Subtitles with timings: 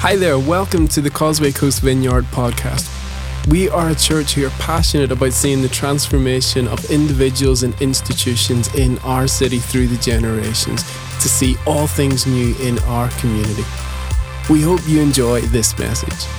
[0.00, 2.86] Hi there, welcome to the Causeway Coast Vineyard podcast.
[3.48, 8.72] We are a church who are passionate about seeing the transformation of individuals and institutions
[8.74, 10.82] in our city through the generations
[11.22, 13.64] to see all things new in our community.
[14.50, 16.30] We hope you enjoy this message.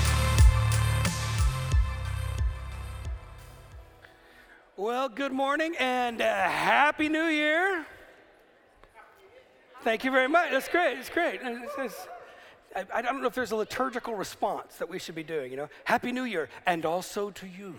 [4.78, 7.88] Well, good morning and uh, Happy New Year.
[9.82, 10.52] Thank you very much.
[10.52, 11.00] That's great.
[11.00, 11.40] It's great.
[11.44, 12.08] It's, it's,
[12.78, 15.58] I, I don't know if there's a liturgical response that we should be doing, you
[15.58, 15.70] know?
[15.84, 17.76] Happy New Year, and also to you.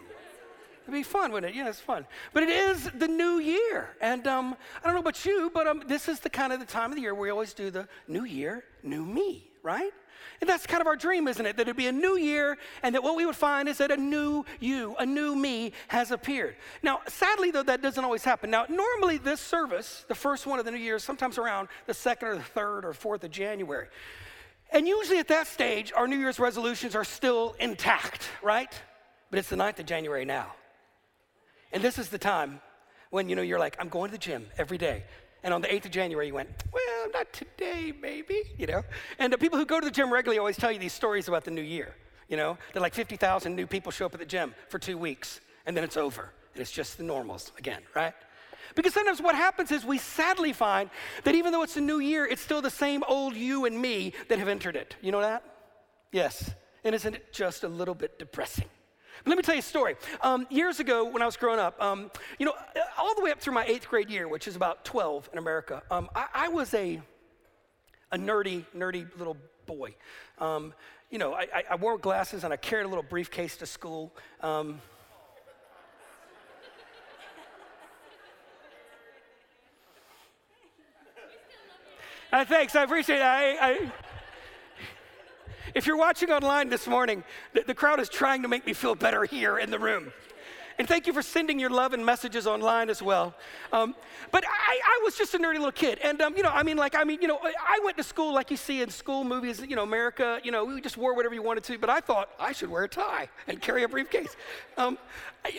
[0.82, 1.56] It'd be fun, wouldn't it?
[1.56, 2.04] Yeah, it's fun.
[2.32, 3.90] But it is the new year.
[4.00, 6.66] And um, I don't know about you, but um, this is the kind of the
[6.66, 9.92] time of the year where we always do the new year, new me, right?
[10.40, 11.56] And that's kind of our dream, isn't it?
[11.56, 13.96] That it'd be a new year and that what we would find is that a
[13.96, 16.56] new you, a new me has appeared.
[16.82, 18.50] Now, sadly, though, that doesn't always happen.
[18.50, 21.94] Now, normally this service, the first one of the new year, is sometimes around the
[21.94, 23.88] second or the third or fourth of January.
[24.70, 28.72] And usually at that stage, our New Year's resolutions are still intact, right?
[29.30, 30.52] But it's the 9th of January now.
[31.72, 32.60] And this is the time
[33.10, 35.04] when, you know, you're like, I'm going to the gym every day.
[35.42, 38.82] And on the 8th of January, you went, well, not today, maybe, you know?
[39.18, 41.44] And the people who go to the gym regularly always tell you these stories about
[41.44, 41.94] the new year,
[42.28, 42.58] you know?
[42.74, 45.84] That like 50,000 new people show up at the gym for two weeks, and then
[45.84, 46.32] it's over.
[46.54, 48.14] And it's just the normals again, right?
[48.74, 50.90] Because sometimes what happens is we sadly find
[51.24, 54.12] that even though it's a new year, it's still the same old you and me
[54.28, 54.96] that have entered it.
[55.00, 55.42] You know that?
[56.12, 56.50] Yes.
[56.84, 58.66] And isn't it just a little bit depressing?
[59.24, 59.96] But let me tell you a story.
[60.20, 62.54] Um, years ago, when I was growing up, um, you know,
[62.98, 65.82] all the way up through my eighth grade year, which is about 12 in America,
[65.90, 67.00] um, I, I, was a,
[68.12, 69.94] a nerdy, nerdy little boy.
[70.38, 70.72] Um,
[71.10, 74.14] you know, I, I, wore glasses and I carried a little briefcase to school.
[82.30, 83.22] Uh, thanks, I appreciate it.
[83.22, 83.92] I, I,
[85.74, 88.94] if you're watching online this morning, the, the crowd is trying to make me feel
[88.94, 90.12] better here in the room.
[90.78, 93.34] And thank you for sending your love and messages online as well.
[93.72, 93.96] Um,
[94.30, 95.98] but I, I, was just a nerdy little kid.
[96.04, 98.32] And, um, you know, I mean, like, I mean, you know, I went to school
[98.32, 101.34] like you see in school movies, you know, America, you know, we just wore whatever
[101.34, 101.78] you wanted to.
[101.78, 104.36] But I thought I should wear a tie and carry a briefcase.
[104.76, 104.98] Um,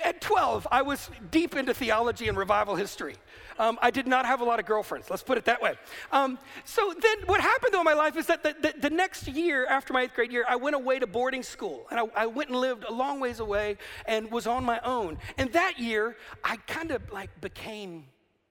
[0.04, 3.16] at 12, I was deep into theology and revival history.
[3.58, 5.74] Um, I did not have a lot of girlfriends, let's put it that way.
[6.12, 9.28] Um, so then what happened though in my life is that the, the, the, next
[9.28, 11.86] year, after my eighth grade year, I went away to boarding school.
[11.92, 15.18] And I, I went and lived a long ways away and was on my own.
[15.38, 18.06] And that year, I kind of like became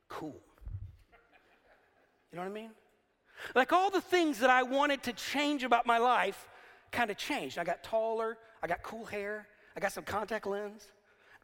[0.08, 0.36] cool.
[2.30, 2.70] You know what I mean?
[3.54, 6.48] Like all the things that I wanted to change about my life
[6.92, 7.58] kind of changed.
[7.58, 9.46] I got taller, I got cool hair,
[9.76, 10.86] I got some contact lens.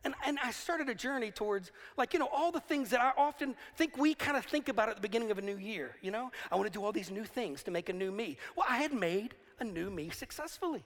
[0.04, 3.12] And, and I started a journey towards, like, you know, all the things that I
[3.16, 5.96] often think we kind of think about at the beginning of a new year.
[6.02, 8.36] You know, I want to do all these new things to make a new me.
[8.54, 10.84] Well, I had made a new me successfully.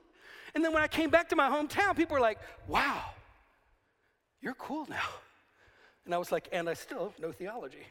[0.54, 3.02] And then when I came back to my hometown, people were like, wow,
[4.40, 5.08] you're cool now.
[6.04, 7.86] And I was like, and I still know theology.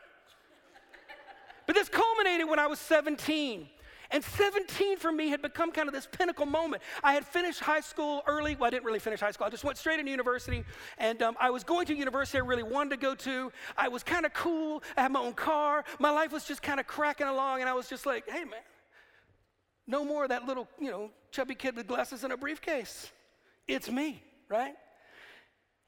[1.66, 3.68] but this culminated when I was 17.
[4.12, 6.82] And 17 for me had become kind of this pinnacle moment.
[7.04, 8.56] I had finished high school early.
[8.56, 9.46] Well, I didn't really finish high school.
[9.46, 10.64] I just went straight into university.
[10.98, 13.52] And um, I was going to university I really wanted to go to.
[13.76, 14.82] I was kind of cool.
[14.96, 15.84] I had my own car.
[16.00, 17.60] My life was just kind of cracking along.
[17.60, 18.60] And I was just like, hey, man,
[19.86, 23.10] no more of that little, you know, chubby kid with glasses and a briefcase.
[23.68, 24.74] It's me, right?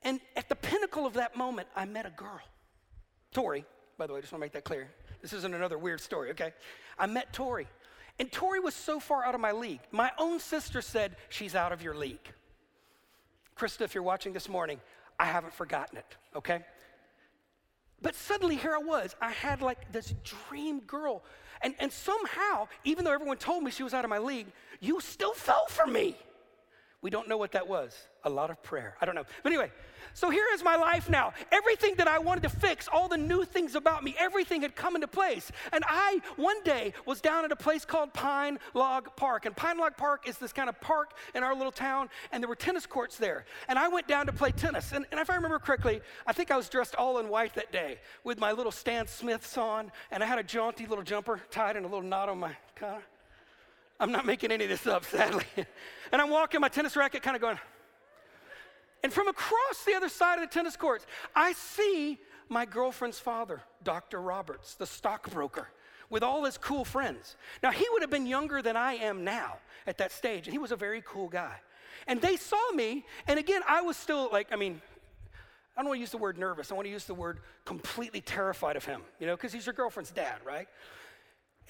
[0.02, 2.40] And at the pinnacle of that moment, I met a girl.
[3.32, 3.64] Tori,
[3.98, 4.88] by the way, I just want to make that clear.
[5.22, 6.52] This isn't another weird story, okay?
[6.98, 7.66] I met Tori.
[8.22, 9.80] And Tori was so far out of my league.
[9.90, 12.32] My own sister said, She's out of your league.
[13.56, 14.78] Krista, if you're watching this morning,
[15.18, 16.60] I haven't forgotten it, okay?
[18.00, 19.16] But suddenly here I was.
[19.20, 21.24] I had like this dream girl.
[21.62, 24.46] And, and somehow, even though everyone told me she was out of my league,
[24.78, 26.14] you still fell for me.
[27.02, 27.96] We don't know what that was.
[28.24, 28.96] A lot of prayer.
[29.00, 29.24] I don't know.
[29.42, 29.72] But anyway,
[30.14, 31.32] so here is my life now.
[31.50, 34.94] Everything that I wanted to fix, all the new things about me, everything had come
[34.94, 35.50] into place.
[35.72, 39.46] And I, one day, was down at a place called Pine Log Park.
[39.46, 42.48] And Pine Log Park is this kind of park in our little town, and there
[42.48, 43.46] were tennis courts there.
[43.66, 44.92] And I went down to play tennis.
[44.92, 47.72] And, and if I remember correctly, I think I was dressed all in white that
[47.72, 51.76] day with my little Stan Smiths on, and I had a jaunty little jumper tied
[51.76, 53.02] and a little knot on my collar.
[54.00, 55.44] I'm not making any of this up, sadly.
[55.56, 57.58] and I'm walking my tennis racket, kind of going,
[59.02, 63.62] and from across the other side of the tennis courts, I see my girlfriend's father,
[63.82, 64.20] Dr.
[64.20, 65.68] Roberts, the stockbroker,
[66.08, 67.36] with all his cool friends.
[67.62, 69.56] Now, he would have been younger than I am now
[69.86, 71.56] at that stage, and he was a very cool guy.
[72.06, 74.80] And they saw me, and again, I was still like, I mean,
[75.76, 76.70] I don't want to use the word nervous.
[76.70, 79.72] I want to use the word completely terrified of him, you know, because he's your
[79.72, 80.68] girlfriend's dad, right?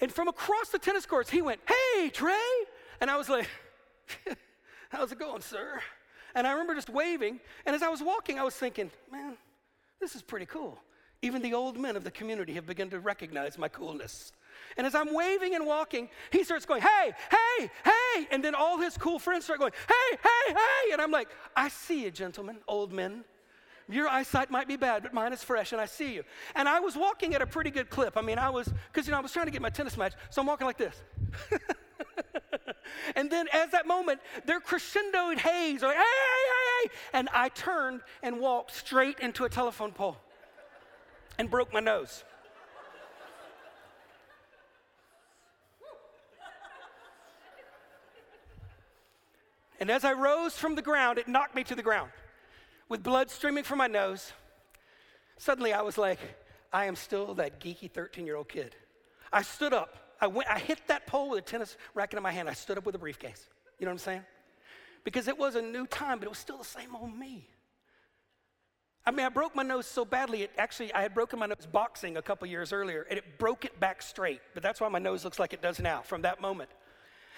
[0.03, 2.35] And from across the tennis courts, he went, Hey, Tre,
[2.99, 3.47] And I was like,
[4.89, 5.79] How's it going, sir?
[6.35, 7.39] And I remember just waving.
[7.65, 9.37] And as I was walking, I was thinking, Man,
[10.01, 10.77] this is pretty cool.
[11.21, 14.33] Even the old men of the community have begun to recognize my coolness.
[14.75, 18.27] And as I'm waving and walking, he starts going, Hey, hey, hey.
[18.29, 20.91] And then all his cool friends start going, Hey, hey, hey.
[20.91, 23.23] And I'm like, I see you, gentlemen, old men.
[23.89, 26.23] Your eyesight might be bad, but mine is fresh, and I see you.
[26.55, 28.15] And I was walking at a pretty good clip.
[28.15, 30.13] I mean, I was, because, you know, I was trying to get my tennis match,
[30.29, 30.95] so I'm walking like this.
[33.15, 36.95] and then as that moment, they're crescendoed haze, like, hey, hey, hey, hey.
[37.13, 40.17] And I turned and walked straight into a telephone pole
[41.37, 42.23] and broke my nose.
[49.79, 52.09] And as I rose from the ground, it knocked me to the ground
[52.93, 54.33] with blood streaming from my nose.
[55.37, 56.19] Suddenly I was like,
[56.71, 58.75] I am still that geeky 13 year old kid.
[59.31, 59.97] I stood up.
[60.21, 62.47] I, went, I hit that pole with a tennis racket in my hand.
[62.47, 63.49] I stood up with a briefcase.
[63.79, 64.21] You know what I'm saying?
[65.03, 67.49] Because it was a new time, but it was still the same old me.
[69.07, 71.67] I mean, I broke my nose so badly, it actually, I had broken my nose
[71.69, 74.41] boxing a couple years earlier, and it broke it back straight.
[74.53, 76.69] But that's why my nose looks like it does now from that moment.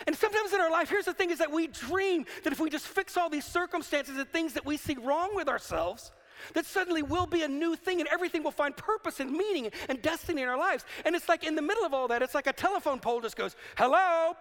[0.08, 2.70] And sometimes in our life, here's the thing is that we dream that if we
[2.70, 6.12] just fix all these circumstances and things that we see wrong with ourselves,
[6.54, 10.02] that suddenly will be a new thing and everything will find purpose and meaning and
[10.02, 10.86] destiny in our lives.
[11.06, 13.38] And it's like in the middle of all that, it's like a telephone pole just
[13.38, 14.34] goes, hello.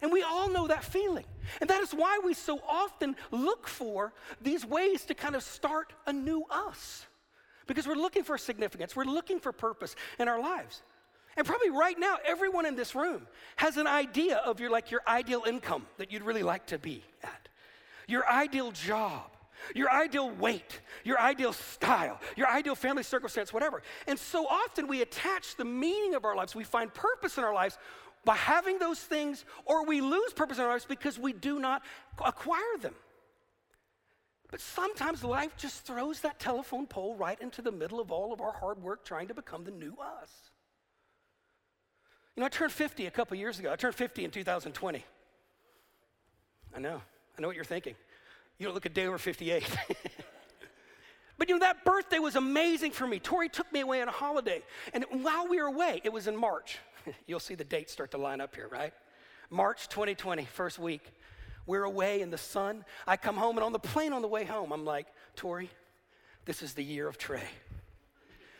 [0.00, 1.24] And we all know that feeling.
[1.60, 5.92] And that is why we so often look for these ways to kind of start
[6.06, 7.06] a new us.
[7.66, 10.82] Because we're looking for significance, we're looking for purpose in our lives.
[11.38, 13.24] And probably right now, everyone in this room
[13.54, 17.04] has an idea of your like your ideal income that you'd really like to be
[17.22, 17.48] at,
[18.08, 19.30] your ideal job,
[19.72, 23.82] your ideal weight, your ideal style, your ideal family circumstance, whatever.
[24.08, 27.54] And so often we attach the meaning of our lives, we find purpose in our
[27.54, 27.78] lives
[28.24, 31.82] by having those things, or we lose purpose in our lives because we do not
[32.24, 32.96] acquire them.
[34.50, 38.40] But sometimes life just throws that telephone pole right into the middle of all of
[38.40, 40.32] our hard work trying to become the new us.
[42.38, 43.72] You know, I turned 50 a couple years ago.
[43.72, 45.04] I turned 50 in 2020.
[46.72, 47.02] I know.
[47.36, 47.96] I know what you're thinking.
[48.58, 49.64] You don't look a day over 58.
[51.36, 53.18] but you know, that birthday was amazing for me.
[53.18, 54.62] Tori took me away on a holiday.
[54.94, 56.78] And while we were away, it was in March.
[57.26, 58.94] You'll see the dates start to line up here, right?
[59.50, 61.12] March 2020, first week.
[61.66, 62.84] We're away in the sun.
[63.04, 65.70] I come home, and on the plane on the way home, I'm like, Tori,
[66.44, 67.42] this is the year of Tre.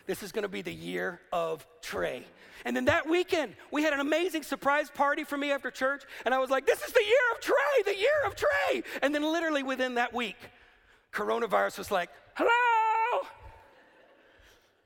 [0.08, 2.24] This is gonna be the year of Tre.
[2.64, 6.02] And then that weekend, we had an amazing surprise party for me after church.
[6.24, 8.82] And I was like, this is the year of Tre, the year of Tre.
[9.02, 10.36] And then literally within that week,
[11.12, 13.26] coronavirus was like, hello.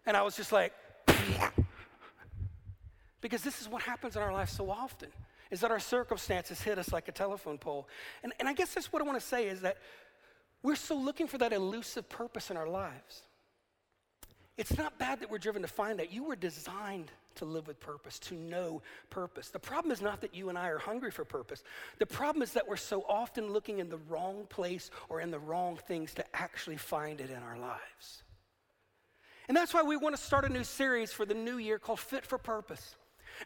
[0.04, 0.72] And I was just like,
[3.20, 5.08] because this is what happens in our life so often
[5.52, 7.86] is that our circumstances hit us like a telephone pole.
[8.24, 9.76] And, and I guess that's what I want to say is that
[10.64, 13.22] we're so looking for that elusive purpose in our lives.
[14.58, 16.12] It's not bad that we're driven to find that.
[16.12, 19.48] You were designed to live with purpose, to know purpose.
[19.48, 21.62] The problem is not that you and I are hungry for purpose.
[21.98, 25.38] The problem is that we're so often looking in the wrong place or in the
[25.38, 28.24] wrong things to actually find it in our lives.
[29.48, 32.00] And that's why we want to start a new series for the new year called
[32.00, 32.94] Fit for Purpose.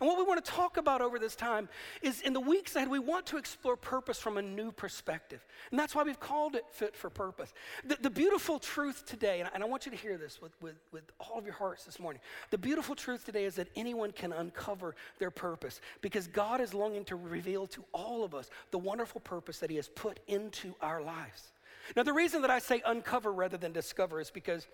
[0.01, 1.69] And what we want to talk about over this time
[2.03, 5.45] is in the weeks ahead, we want to explore purpose from a new perspective.
[5.71, 7.53] And that's why we've called it Fit for Purpose.
[7.85, 10.53] The, the beautiful truth today, and I, and I, want you to hear this with,
[10.61, 12.21] with, with all of your hearts this morning.
[12.51, 17.05] The beautiful truth today is that anyone can uncover their purpose because God is longing
[17.07, 21.03] to reveal to all of us the wonderful purpose that He has put into our
[21.03, 21.53] lives.
[21.95, 24.67] Now, the reason that I say uncover rather than discover is because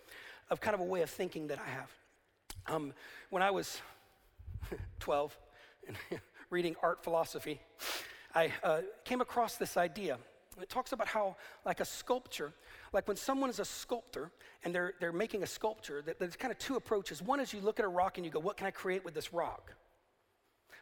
[0.50, 1.90] of kind of a way of thinking that I have.
[2.66, 2.92] Um,
[3.30, 3.80] when I was
[5.00, 5.38] 12
[5.88, 5.96] and
[6.50, 7.60] reading art philosophy,
[8.34, 10.18] I uh, came across this idea.
[10.60, 12.52] It talks about how, like a sculpture,
[12.92, 14.30] like when someone is a sculptor
[14.64, 17.22] and they're, they're making a sculpture, that there's kind of two approaches.
[17.22, 19.14] One is you look at a rock and you go, What can I create with
[19.14, 19.72] this rock?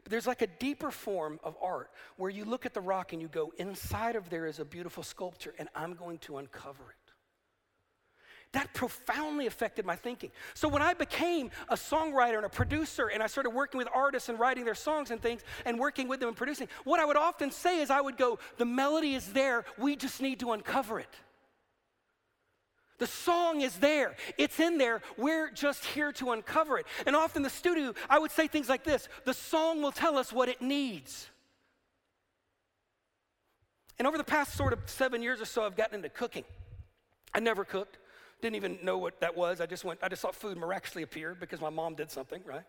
[0.02, 3.22] But there's like a deeper form of art where you look at the rock and
[3.22, 7.00] you go, Inside of there is a beautiful sculpture, and I'm going to uncover it.
[8.52, 10.30] That profoundly affected my thinking.
[10.54, 14.28] So when I became a songwriter and a producer and I started working with artists
[14.28, 17.16] and writing their songs and things and working with them and producing, what I would
[17.16, 20.99] often say is I would go, the melody is there, we just need to uncover
[20.99, 21.14] it.
[22.99, 24.14] The song is there.
[24.37, 25.00] It's in there.
[25.16, 26.87] We're just here to uncover it.
[27.07, 30.33] And often the studio, I would say things like this the song will tell us
[30.33, 31.28] what it needs.
[33.99, 36.45] And over the past sort of seven years or so, I've gotten into cooking.
[37.33, 37.99] I never cooked.
[38.42, 39.61] Didn't even know what that was.
[39.61, 42.64] I just went, I just saw food miraculously appear because my mom did something, right?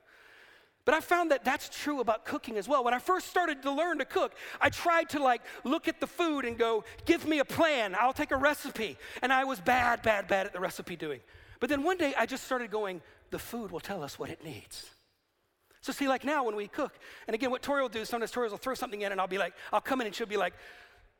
[0.84, 2.84] But I found that that's true about cooking as well.
[2.84, 6.08] When I first started to learn to cook, I tried to like look at the
[6.08, 7.96] food and go, give me a plan.
[8.00, 8.98] I'll take a recipe.
[9.22, 11.20] And I was bad, bad, bad at the recipe doing.
[11.60, 14.44] But then one day I just started going, the food will tell us what it
[14.44, 14.90] needs.
[15.82, 16.94] So see, like now when we cook,
[17.28, 19.38] and again, what Tori will do, sometimes Tori will throw something in and I'll be
[19.38, 20.54] like, I'll come in and she'll be like,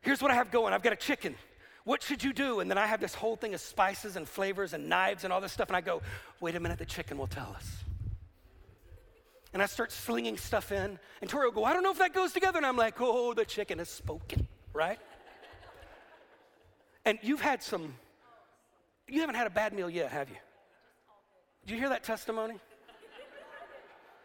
[0.02, 0.74] here's what I have going.
[0.74, 1.36] I've got a chicken.
[1.84, 2.60] What should you do?
[2.60, 5.42] And then I have this whole thing of spices and flavors and knives and all
[5.42, 5.68] this stuff.
[5.70, 6.02] And I go,
[6.40, 7.82] wait a minute, the chicken will tell us
[9.54, 10.98] and I start slinging stuff in.
[11.22, 12.58] And Tori will go, I don't know if that goes together.
[12.58, 15.00] And I'm like, oh, the chicken has spoken, right?
[17.06, 17.96] and you've had some,
[19.08, 20.36] you haven't had a bad meal yet, have you?
[21.66, 22.56] Did you hear that testimony?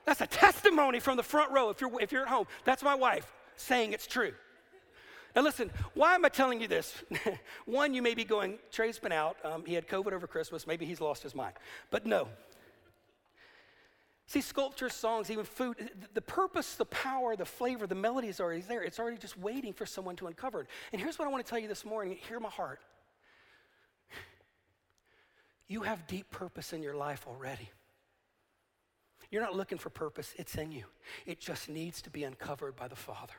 [0.04, 2.46] That's a testimony from the front row if you're, if you're at home.
[2.64, 4.32] That's my wife saying it's true.
[5.36, 7.04] Now, listen, why am I telling you this?
[7.66, 9.36] One, you may be going, Tre's been out.
[9.44, 10.66] Um, he had COVID over Christmas.
[10.66, 11.52] Maybe he's lost his mind.
[11.90, 12.28] But no,
[14.28, 15.76] See, sculpture, songs, even food,
[16.12, 18.82] the purpose, the power, the flavor, the melody is already there.
[18.82, 20.66] It's already just waiting for someone to uncover it.
[20.92, 22.80] And here's what I want to tell you this morning hear my heart.
[25.68, 27.70] You have deep purpose in your life already.
[29.30, 30.84] You're not looking for purpose, it's in you.
[31.24, 33.34] It just needs to be uncovered by the Father.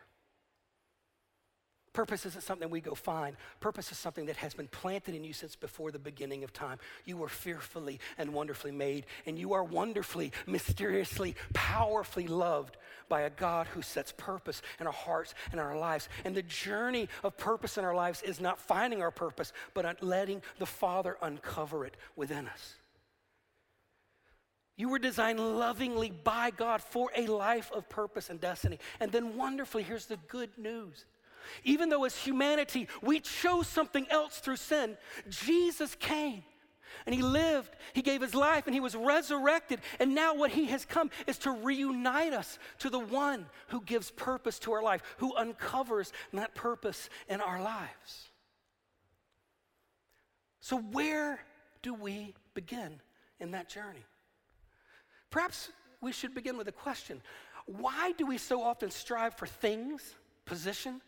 [1.94, 3.36] Purpose isn't something we go find.
[3.60, 6.77] Purpose is something that has been planted in you since before the beginning of time.
[7.06, 12.77] You were fearfully and wonderfully made, and you are wonderfully, mysteriously, powerfully loved
[13.10, 16.08] by a God who sets purpose in our hearts and our lives.
[16.24, 20.41] And the journey of purpose in our lives is not finding our purpose, but letting
[20.60, 22.75] the Father uncover it within us.
[24.75, 28.77] You were designed lovingly by God for a life of purpose and destiny.
[29.00, 31.06] And then, wonderfully, here's the good news
[31.63, 34.98] even though as humanity we chose something else through sin,
[35.30, 36.44] Jesus came
[37.06, 39.80] and he lived, he gave his life, and he was resurrected.
[40.00, 44.12] And now, what he has come is to reunite us to the one who gives
[44.12, 48.30] purpose to our life, who uncovers that purpose in our lives.
[50.60, 51.39] So, where
[51.82, 53.00] do we begin
[53.39, 54.06] in that journey?
[55.30, 55.70] Perhaps
[56.01, 57.22] we should begin with a question
[57.66, 61.01] Why do we so often strive for things, position,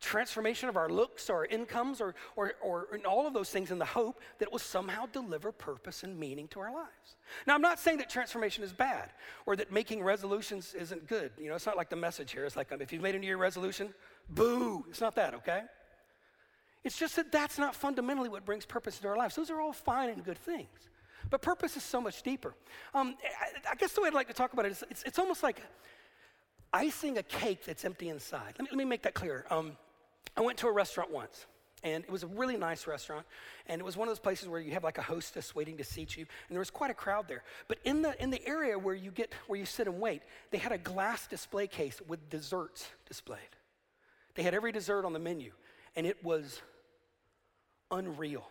[0.00, 3.84] transformation of our looks, our incomes, or, or, or all of those things in the
[3.84, 7.16] hope that will somehow deliver purpose and meaning to our lives.
[7.46, 9.10] Now, I'm not saying that transformation is bad
[9.46, 11.32] or that making resolutions isn't good.
[11.38, 12.44] You know, it's not like the message here.
[12.44, 13.94] It's like if you've made a New Year resolution,
[14.28, 14.84] boo.
[14.88, 15.62] It's not that, okay?
[16.84, 19.34] It's just that that's not fundamentally what brings purpose into our lives.
[19.34, 20.68] Those are all fine and good things.
[21.30, 22.54] But purpose is so much deeper.
[22.94, 25.18] Um, I, I, guess the way I'd like to talk about it is it's, it's
[25.18, 25.60] almost like
[26.72, 28.54] icing a cake that's empty inside.
[28.58, 29.46] Let me, let me make that clear.
[29.50, 29.76] Um,
[30.36, 31.46] I went to a restaurant once,
[31.82, 33.26] and it was a really nice restaurant,
[33.66, 35.84] and it was one of those places where you have like a hostess waiting to
[35.84, 37.42] seat you, and there was quite a crowd there.
[37.68, 40.58] But in the in the area where you get where you sit and wait, they
[40.58, 43.40] had a glass display case with desserts displayed.
[44.34, 45.52] They had every dessert on the menu,
[45.94, 46.60] and it was
[47.90, 48.50] unreal.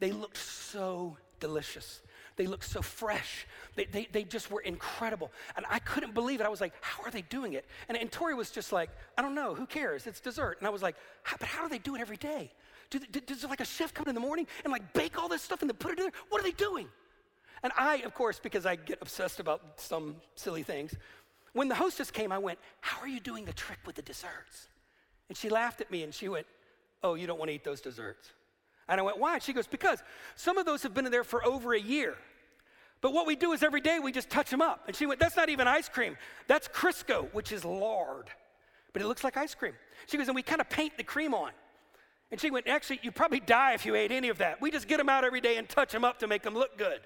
[0.00, 2.02] They looked so delicious.
[2.36, 3.46] They looked so fresh.
[3.76, 5.30] They, they, they just were incredible.
[5.56, 6.46] And I couldn't believe it.
[6.46, 7.64] I was like, how are they doing it?
[7.88, 9.54] And, and Tori was just like, I don't know.
[9.54, 10.06] Who cares?
[10.06, 10.58] It's dessert.
[10.58, 10.96] And I was like,
[11.38, 12.50] but how do they do it every day?
[12.90, 15.42] Do, do, does like a chef come in the morning and like bake all this
[15.42, 16.12] stuff and then put it in there?
[16.28, 16.88] What are they doing?
[17.62, 20.94] And I, of course, because I get obsessed about some silly things,
[21.54, 24.68] when the hostess came, I went, How are you doing the trick with the desserts?
[25.28, 26.46] And she laughed at me and she went,
[27.02, 28.32] Oh, you don't want to eat those desserts.
[28.88, 29.38] And I went, Why?
[29.38, 30.02] She goes, Because
[30.36, 32.14] some of those have been in there for over a year.
[33.00, 34.84] But what we do is every day we just touch them up.
[34.86, 36.16] And she went, That's not even ice cream.
[36.46, 38.30] That's Crisco, which is lard.
[38.92, 39.74] But it looks like ice cream.
[40.06, 41.52] She goes, And we kind of paint the cream on.
[42.30, 44.60] And she went, Actually, you'd probably die if you ate any of that.
[44.60, 46.78] We just get them out every day and touch them up to make them look
[46.78, 47.00] good.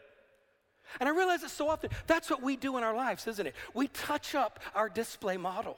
[1.01, 3.55] And I realize it so often that's what we do in our lives, isn't it?
[3.75, 5.77] We touch up our display model.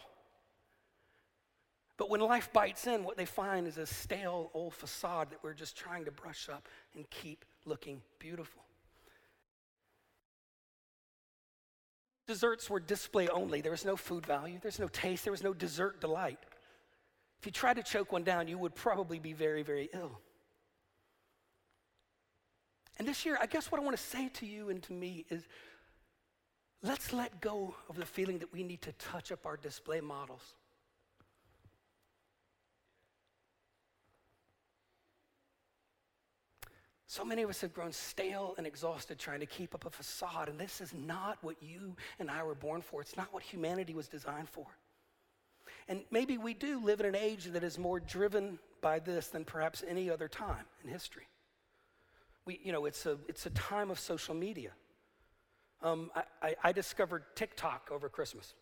[2.01, 5.53] But when life bites in, what they find is a stale old facade that we're
[5.53, 8.63] just trying to brush up and keep looking beautiful.
[12.27, 13.61] Desserts were display only.
[13.61, 16.39] There was no food value, there's no taste, there was no dessert delight.
[17.39, 20.21] If you tried to choke one down, you would probably be very, very ill.
[22.99, 25.27] And this year, I guess what I want to say to you and to me
[25.29, 25.47] is
[26.83, 30.55] let's let go of the feeling that we need to touch up our display models.
[37.11, 40.49] So many of us have grown stale and exhausted trying to keep up a facade,
[40.49, 43.01] and this is not what you and I were born for.
[43.01, 44.67] It's not what humanity was designed for.
[45.89, 49.45] And maybe we do live in an age that is more driven by this than
[49.45, 51.27] perhaps any other time in history.
[52.45, 54.71] We, you know, it's a, it's a time of social media.
[55.83, 58.55] um, I, I, I discovered TikTok over Christmas.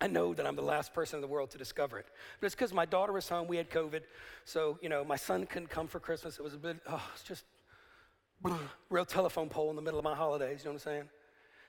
[0.00, 2.06] I know that I'm the last person in the world to discover it.
[2.40, 4.00] But it's because my daughter was home, we had COVID.
[4.44, 6.40] So, you know, my son couldn't come for Christmas.
[6.40, 7.44] It was a bit, oh, it's just
[8.90, 11.08] real telephone pole in the middle of my holidays, you know what I'm saying?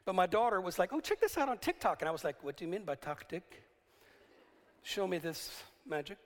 [0.05, 2.01] But my daughter was like, oh, check this out on TikTok.
[2.01, 3.43] And I was like, what do you mean by TikTok?
[4.83, 6.17] Show me this magic.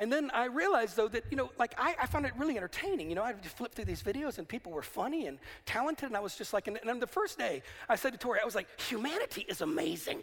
[0.00, 3.08] And then I realized, though, that, you know, like I, I found it really entertaining.
[3.08, 6.08] You know, I'd flip through these videos and people were funny and talented.
[6.08, 8.44] And I was just like, and, and the first day, I said to Tori, I
[8.44, 10.20] was like, humanity is amazing.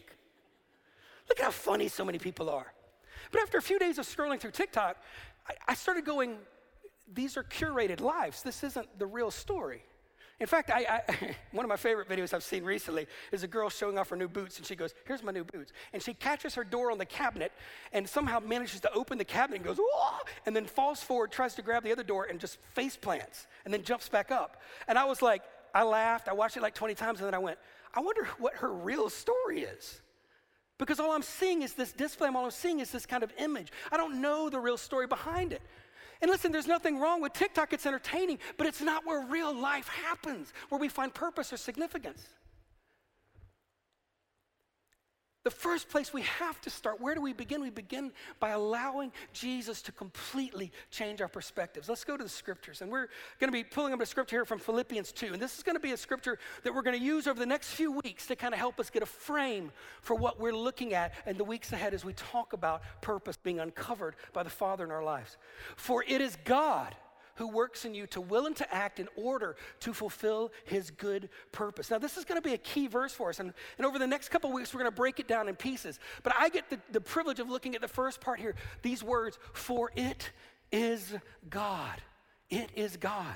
[1.28, 2.72] Look at how funny so many people are.
[3.32, 4.98] But after a few days of scrolling through TikTok,
[5.48, 6.38] I, I started going,
[7.14, 8.44] these are curated lives.
[8.44, 9.84] This isn't the real story.
[10.40, 13.70] In fact, I, I, one of my favorite videos I've seen recently is a girl
[13.70, 15.72] showing off her new boots, and she goes, Here's my new boots.
[15.94, 17.54] And she catches her door on the cabinet
[17.94, 20.20] and somehow manages to open the cabinet and goes, Whoa!
[20.46, 23.74] and then falls forward, tries to grab the other door, and just face plants, and
[23.74, 24.62] then jumps back up.
[24.88, 25.42] And I was like,
[25.74, 27.58] I laughed, I watched it like 20 times, and then I went,
[27.94, 30.02] I wonder what her real story is.
[30.78, 33.72] Because all I'm seeing is this display, all I'm seeing is this kind of image.
[33.92, 35.62] I don't know the real story behind it.
[36.26, 39.88] And listen, there's nothing wrong with TikTok, it's entertaining, but it's not where real life
[39.88, 42.26] happens, where we find purpose or significance.
[45.46, 47.62] The first place we have to start, where do we begin?
[47.62, 51.88] We begin by allowing Jesus to completely change our perspectives.
[51.88, 52.82] Let's go to the scriptures.
[52.82, 53.10] And we're
[53.40, 55.34] going to be pulling up a scripture here from Philippians 2.
[55.34, 57.46] And this is going to be a scripture that we're going to use over the
[57.46, 59.72] next few weeks to kind of help us get a frame
[60.02, 63.60] for what we're looking at in the weeks ahead as we talk about purpose being
[63.60, 65.38] uncovered by the Father in our lives.
[65.76, 66.96] For it is God
[67.36, 71.30] who works in you to will and to act in order to fulfill his good
[71.52, 71.92] purpose.
[71.92, 73.40] Now, this is going to be a key verse for us.
[73.40, 76.00] And, and over the next couple weeks, we're going to break it down in pieces.
[76.24, 79.38] But I get the, the privilege of looking at the first part here these words,
[79.54, 80.32] for it
[80.72, 81.14] is
[81.50, 82.02] God.
[82.50, 83.36] It is God.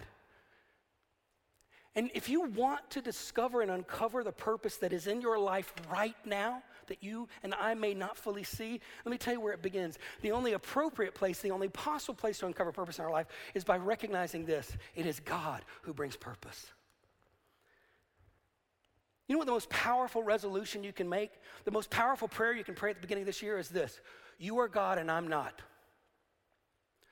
[1.96, 5.74] And if you want to discover and uncover the purpose that is in your life
[5.91, 9.53] right now, that you and I may not fully see, let me tell you where
[9.53, 9.98] it begins.
[10.22, 13.63] The only appropriate place, the only possible place to uncover purpose in our life is
[13.63, 16.67] by recognizing this it is God who brings purpose.
[19.28, 21.32] You know what the most powerful resolution you can make?
[21.63, 23.99] The most powerful prayer you can pray at the beginning of this year is this
[24.38, 25.62] You are God and I'm not.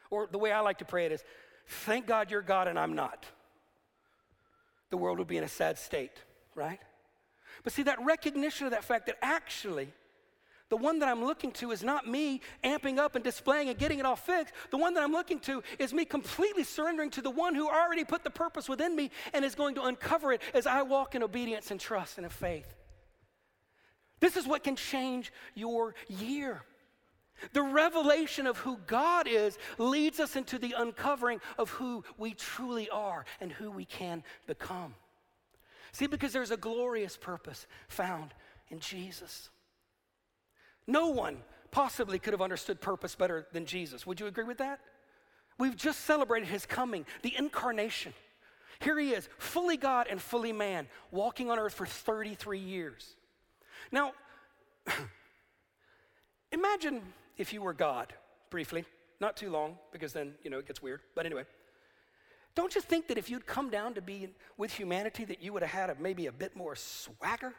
[0.09, 1.23] Or the way I like to pray it is
[1.67, 3.25] Thank God you're God and I'm not.
[4.89, 6.23] The world would be in a sad state,
[6.55, 6.79] right?
[7.63, 9.91] But see, that recognition of that fact that actually,
[10.69, 13.99] the one that I'm looking to is not me amping up and displaying and getting
[13.99, 14.53] it all fixed.
[14.69, 18.03] The one that I'm looking to is me completely surrendering to the one who already
[18.03, 21.23] put the purpose within me and is going to uncover it as I walk in
[21.23, 22.75] obedience and trust and in faith.
[24.19, 26.63] This is what can change your year.
[27.53, 32.89] The revelation of who God is leads us into the uncovering of who we truly
[32.89, 34.95] are and who we can become.
[35.97, 38.31] See, because there's a glorious purpose found
[38.69, 39.49] in Jesus.
[40.85, 41.37] No one
[41.71, 44.05] possibly could have understood purpose better than Jesus.
[44.05, 44.79] Would you agree with that?
[45.57, 48.13] We've just celebrated his coming, the incarnation.
[48.79, 53.15] Here he is, fully God and fully man, walking on earth for 33 years.
[53.91, 54.11] Now,
[56.51, 57.01] imagine
[57.37, 58.13] if you were God,
[58.51, 58.85] briefly,
[59.19, 61.01] not too long, because then, you know, it gets weird.
[61.15, 61.45] But anyway,
[62.57, 65.61] don't you think that if you'd come down to be with humanity, that you would
[65.61, 67.53] have had a, maybe a bit more swagger?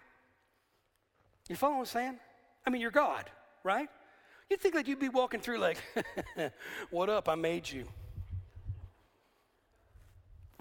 [1.48, 2.18] You follow what I'm saying?
[2.66, 3.30] I mean, you're God,
[3.62, 3.88] right?
[4.50, 5.78] You'd think that you'd be walking through like,
[6.90, 7.28] what up?
[7.28, 7.84] I made you.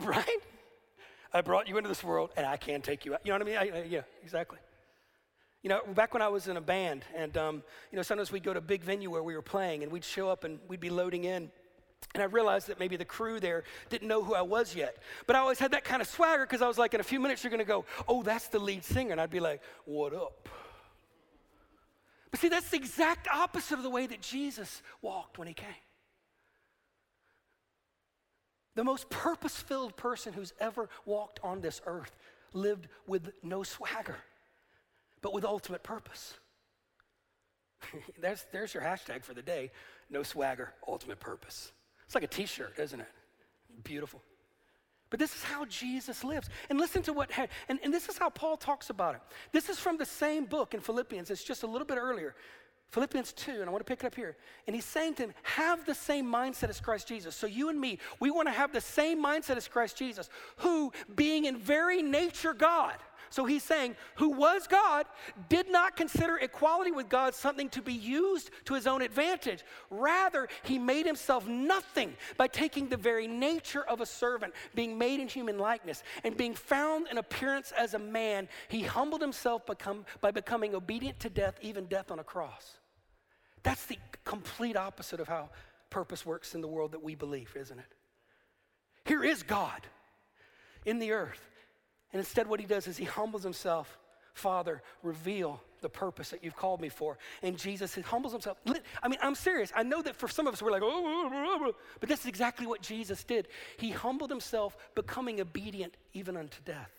[0.03, 0.39] Right?
[1.33, 3.21] I brought you into this world and I can't take you out.
[3.23, 3.73] You know what I mean?
[3.73, 4.59] I, I, yeah, exactly.
[5.63, 8.43] You know, back when I was in a band, and um, you know, sometimes we'd
[8.43, 10.79] go to a big venue where we were playing, and we'd show up and we'd
[10.79, 11.49] be loading in,
[12.13, 14.97] and I realized that maybe the crew there didn't know who I was yet.
[15.27, 17.19] But I always had that kind of swagger because I was like, in a few
[17.19, 19.11] minutes, you're going to go, oh, that's the lead singer.
[19.11, 20.49] And I'd be like, what up?
[22.31, 25.67] But see, that's the exact opposite of the way that Jesus walked when he came.
[28.75, 32.15] The most purpose filled person who's ever walked on this earth
[32.53, 34.17] lived with no swagger,
[35.21, 36.35] but with ultimate purpose.
[38.19, 39.71] there's, there's your hashtag for the day
[40.09, 41.71] no swagger, ultimate purpose.
[42.07, 43.07] It's like a t shirt, isn't it?
[43.83, 44.23] Beautiful.
[45.09, 46.49] But this is how Jesus lives.
[46.69, 47.29] And listen to what,
[47.69, 49.21] and, and this is how Paul talks about it.
[49.53, 52.35] This is from the same book in Philippians, it's just a little bit earlier.
[52.89, 54.37] Philippians 2, and I want to pick it up here.
[54.65, 57.35] And he's saying to him, have the same mindset as Christ Jesus.
[57.35, 60.93] So you and me, we want to have the same mindset as Christ Jesus, who,
[61.13, 62.95] being in very nature God,
[63.29, 65.05] So he's saying, who was God,
[65.49, 69.63] did not consider equality with God something to be used to his own advantage.
[69.89, 75.19] Rather, he made himself nothing by taking the very nature of a servant, being made
[75.19, 78.47] in human likeness, and being found in appearance as a man.
[78.69, 82.77] He humbled himself become, by becoming obedient to death, even death on a cross.
[83.63, 85.49] That's the complete opposite of how
[85.89, 87.85] purpose works in the world that we believe, isn't it?
[89.05, 89.87] Here is God
[90.85, 91.41] in the earth.
[92.13, 93.97] And instead, what he does is he humbles himself.
[94.33, 97.17] Father, reveal the purpose that you've called me for.
[97.41, 98.57] And Jesus he humbles himself.
[99.01, 99.71] I mean, I'm serious.
[99.75, 102.21] I know that for some of us, we're like, oh, oh, oh, oh but this
[102.21, 103.47] is exactly what Jesus did.
[103.77, 106.91] He humbled himself, becoming obedient even unto death.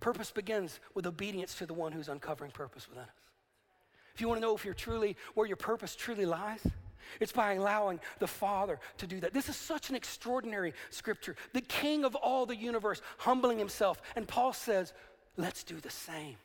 [0.00, 3.08] Purpose begins with obedience to the one who's uncovering purpose within us.
[4.14, 6.64] If you want to know if you're truly where your purpose truly lies,
[7.20, 9.32] it's by allowing the Father to do that.
[9.32, 11.36] This is such an extraordinary scripture.
[11.52, 14.00] The King of all the universe humbling himself.
[14.16, 14.92] And Paul says,
[15.36, 16.36] let's do the same.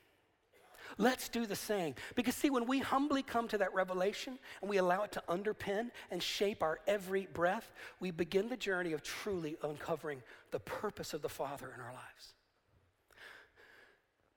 [0.98, 1.96] Let's do the same.
[2.16, 5.90] Because, see, when we humbly come to that revelation and we allow it to underpin
[6.12, 11.22] and shape our every breath, we begin the journey of truly uncovering the purpose of
[11.22, 12.36] the Father in our lives.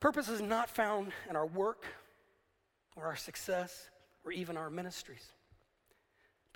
[0.01, 1.85] Purpose is not found in our work
[2.97, 3.91] or our success
[4.25, 5.33] or even our ministries.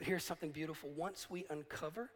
[0.01, 0.89] But here's something beautiful.
[0.97, 2.11] Once we uncover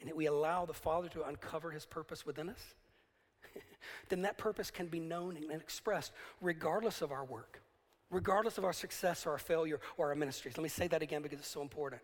[0.00, 2.74] and we allow the Father to uncover his purpose within us,
[4.08, 7.60] then that purpose can be known and expressed regardless of our work,
[8.08, 10.56] regardless of our success or our failure or our ministries.
[10.56, 12.00] Let me say that again because it's so important.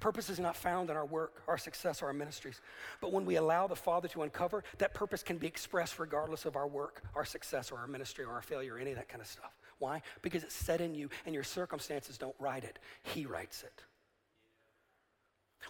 [0.00, 2.60] Purpose is not found in our work, our success, or our ministries.
[3.00, 6.56] But when we allow the Father to uncover, that purpose can be expressed regardless of
[6.56, 9.22] our work, our success, or our ministry, or our failure, or any of that kind
[9.22, 9.56] of stuff.
[9.78, 10.02] Why?
[10.20, 13.82] Because it's set in you, and your circumstances don't write it, He writes it.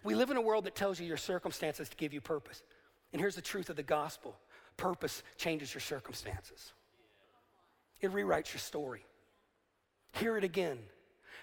[0.05, 2.63] We live in a world that tells you your circumstances to give you purpose.
[3.13, 4.37] And here's the truth of the gospel
[4.77, 6.73] purpose changes your circumstances,
[8.01, 9.05] it rewrites your story.
[10.13, 10.79] Hear it again.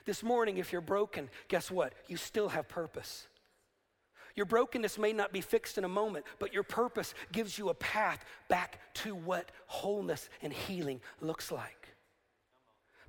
[0.06, 1.94] This morning, if you're broken, guess what?
[2.08, 3.28] You still have purpose.
[4.36, 7.74] Your brokenness may not be fixed in a moment, but your purpose gives you a
[7.76, 11.90] path back to what wholeness and healing looks like.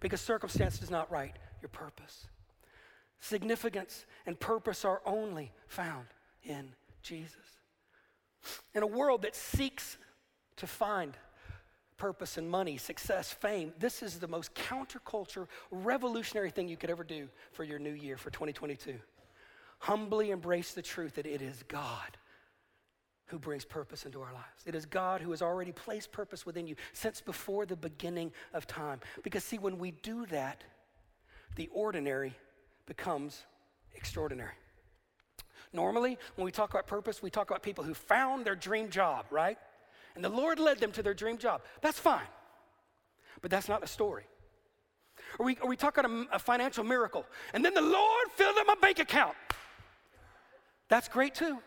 [0.00, 2.26] Because circumstance does not write your purpose.
[3.20, 6.06] Significance and purpose are only found
[6.42, 6.70] in
[7.02, 7.36] Jesus.
[8.74, 9.96] In a world that seeks
[10.56, 11.16] to find
[11.96, 17.04] purpose and money, success, fame, this is the most counterculture, revolutionary thing you could ever
[17.04, 18.94] do for your new year, for 2022.
[19.78, 22.18] Humbly embrace the truth that it is God
[23.26, 24.62] who brings purpose into our lives.
[24.66, 28.66] It is God who has already placed purpose within you since before the beginning of
[28.66, 29.00] time.
[29.22, 30.62] Because, see, when we do that,
[31.56, 32.34] the ordinary
[32.86, 33.44] becomes
[33.94, 34.54] extraordinary.
[35.72, 39.26] Normally, when we talk about purpose, we talk about people who found their dream job,
[39.30, 39.58] right?
[40.14, 41.62] And the Lord led them to their dream job.
[41.80, 42.26] That's fine.
[43.42, 44.24] But that's not the story.
[45.38, 48.56] Or we, or we talk about a, a financial miracle, and then the Lord filled
[48.56, 49.34] up my bank account.
[50.88, 51.58] That's great too.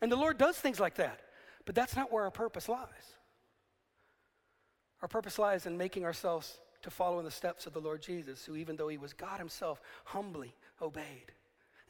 [0.00, 1.20] And the Lord does things like that.
[1.64, 2.88] But that's not where our purpose lies.
[5.02, 8.44] Our purpose lies in making ourselves to follow in the steps of the Lord Jesus,
[8.44, 11.32] who, even though he was God himself, humbly obeyed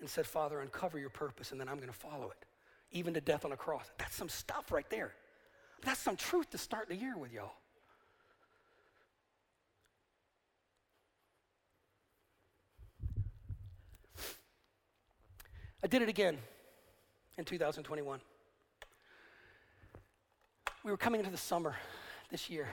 [0.01, 2.46] and said, Father, uncover your purpose, and then I'm going to follow it,
[2.92, 3.90] even to death on a cross.
[3.98, 5.12] That's some stuff right there.
[5.83, 7.53] That's some truth to start the year with, y'all.
[15.83, 16.38] I did it again
[17.37, 18.20] in 2021.
[20.85, 21.77] We were coming into the summer
[22.31, 22.68] this year.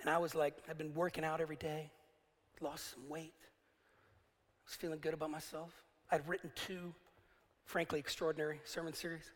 [0.00, 1.90] And I was like, I've been working out every day,
[2.60, 5.70] lost some weight, I was feeling good about myself.
[6.10, 6.94] I'd written two,
[7.64, 9.30] frankly, extraordinary sermon series.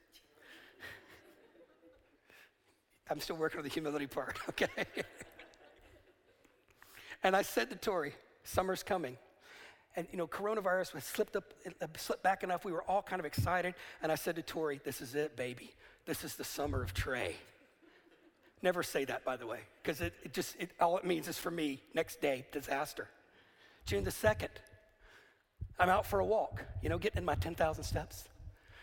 [3.10, 4.86] I'm still working on the humility part, okay?
[7.22, 9.16] and I said to Tori, summer's coming.
[9.96, 12.64] And you know, coronavirus was slipped up, uh, slipped back enough.
[12.64, 13.74] We were all kind of excited.
[14.02, 15.74] And I said to Tori, this is it, baby.
[16.06, 17.34] This is the summer of Tre.
[18.62, 21.38] Never say that, by the way, because it, it, just, it, all it means is
[21.38, 23.08] for me, next day, disaster.
[23.86, 24.48] June the 2nd,
[25.78, 28.28] I'm out for a walk, you know, getting in my 10,000 steps.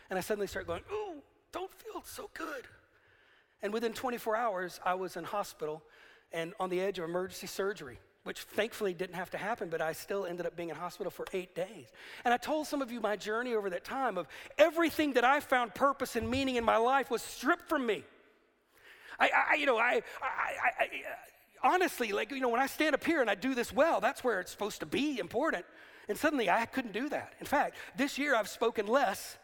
[0.09, 2.65] And I suddenly start going, ooh, don't feel so good.
[3.61, 5.83] And within 24 hours, I was in hospital
[6.31, 9.93] and on the edge of emergency surgery, which thankfully didn't have to happen, but I
[9.93, 11.87] still ended up being in hospital for eight days.
[12.25, 15.39] And I told some of you my journey over that time of everything that I
[15.39, 18.03] found purpose and meaning in my life was stripped from me.
[19.19, 20.89] I, I you know, I, I, I,
[21.63, 24.23] honestly, like, you know, when I stand up here and I do this well, that's
[24.23, 25.65] where it's supposed to be important.
[26.09, 27.33] And suddenly I couldn't do that.
[27.39, 29.37] In fact, this year I've spoken less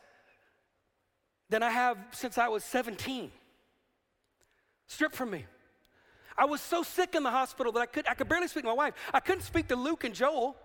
[1.49, 3.31] than I have since I was 17.
[4.87, 5.45] stripped from me.
[6.37, 8.69] I was so sick in the hospital that I could, I could barely speak to
[8.69, 8.93] my wife.
[9.13, 10.55] I couldn't speak to Luke and Joel,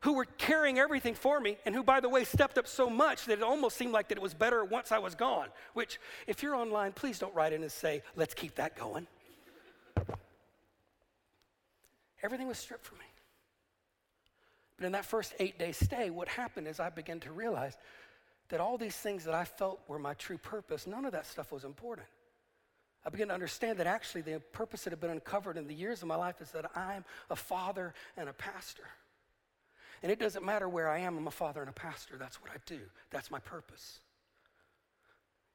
[0.00, 3.26] who were carrying everything for me, and who, by the way, stepped up so much
[3.26, 5.48] that it almost seemed like that it was better once I was gone.
[5.74, 9.06] Which, if you're online, please don't write in and say, let's keep that going.
[12.22, 13.04] Everything was stripped from me.
[14.76, 17.76] But in that first eight day stay, what happened is I began to realize
[18.48, 21.52] that all these things that I felt were my true purpose, none of that stuff
[21.52, 22.06] was important.
[23.04, 26.02] I began to understand that actually the purpose that had been uncovered in the years
[26.02, 28.84] of my life is that I'm a father and a pastor.
[30.02, 32.16] And it doesn't matter where I am, I'm a father and a pastor.
[32.18, 34.00] That's what I do, that's my purpose.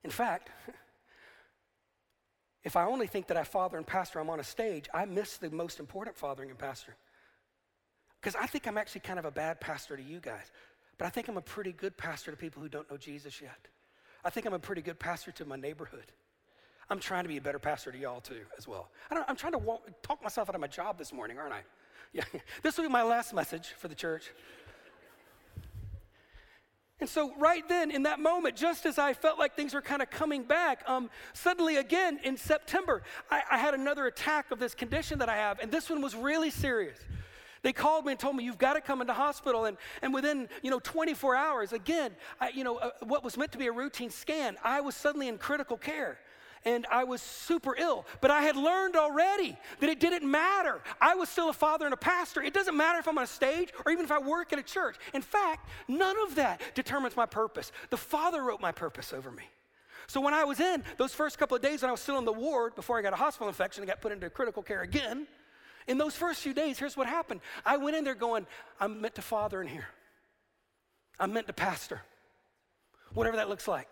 [0.04, 0.50] In fact,
[2.64, 5.38] if I only think that I father and pastor, I'm on a stage, I miss
[5.38, 7.00] the most important fathering and pastoring.
[8.22, 10.52] Because I think I'm actually kind of a bad pastor to you guys,
[10.98, 13.68] but I think I'm a pretty good pastor to people who don't know Jesus yet.
[14.24, 16.12] I think I'm a pretty good pastor to my neighborhood.
[16.90, 18.90] I'm trying to be a better pastor to y'all too, as well.
[19.10, 21.62] I am trying to walk, talk myself out of my job this morning, aren't I?
[22.15, 22.23] Yeah,
[22.63, 24.32] this will be my last message for the church.
[27.01, 30.01] And so, right then, in that moment, just as I felt like things were kind
[30.01, 34.73] of coming back, um, suddenly again in September, I, I had another attack of this
[34.73, 36.97] condition that I have, and this one was really serious.
[37.63, 39.65] They called me and told me, you've got to come into hospital.
[39.65, 43.51] And, and within, you know, 24 hours, again, I, you know, uh, what was meant
[43.54, 46.19] to be a routine scan, I was suddenly in critical care
[46.65, 48.06] and I was super ill.
[48.21, 50.82] But I had learned already that it didn't matter.
[50.99, 52.41] I was still a father and a pastor.
[52.41, 54.63] It doesn't matter if I'm on a stage or even if I work at a
[54.63, 54.97] church.
[55.13, 57.71] In fact, none of that determines my purpose.
[57.91, 59.43] The Father wrote my purpose over me.
[60.08, 62.25] So when I was in those first couple of days when I was still in
[62.25, 65.28] the ward before I got a hospital infection and got put into critical care again,
[65.88, 67.41] in those first few days, here's what happened.
[67.65, 68.47] I went in there going,
[68.80, 69.88] I'm meant to father in here.
[71.19, 72.01] I'm meant to pastor.
[73.13, 73.89] Whatever that looks like.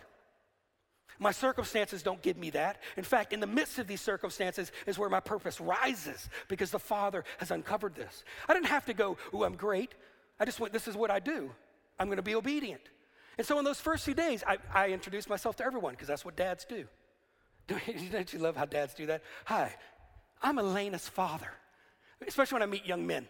[1.20, 2.82] My circumstances don't give me that.
[2.98, 6.80] In fact, in the midst of these circumstances is where my purpose rises because the
[6.80, 8.24] Father has uncovered this.
[8.48, 9.94] I didn't have to go, oh, I'm great.
[10.40, 11.52] I just went, This is what I do.
[12.00, 12.82] I'm going to be obedient.
[13.38, 16.26] And so in those first few days, I, I introduced myself to everyone because that's
[16.26, 16.86] what dads do.
[18.12, 19.22] Don't you love how dads do that?
[19.46, 19.74] Hi,
[20.42, 21.50] I'm Elena's father.
[22.28, 23.28] Especially when I meet young men.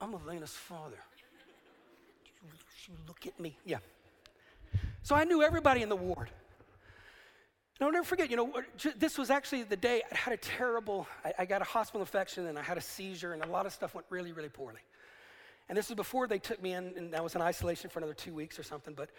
[0.00, 0.98] I'm Elena's father.
[2.86, 3.56] You look at me.
[3.64, 3.78] Yeah.
[5.02, 6.30] So I knew everybody in the ward.
[7.78, 8.52] And I'll never forget, you know,
[8.96, 12.46] this was actually the day I had a terrible, I, I, got a hospital infection
[12.46, 14.80] and I had a seizure and a lot of stuff went really, really poorly.
[15.68, 18.14] And this was before they took me in and I was in isolation for another
[18.14, 18.94] two weeks or something.
[18.94, 19.10] But